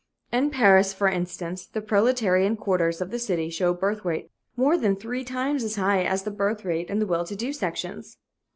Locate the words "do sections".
7.35-8.17